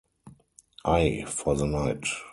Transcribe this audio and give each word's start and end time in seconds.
Ay, 0.83 1.25
for 1.27 1.53
the 1.55 1.67
night. 1.67 2.07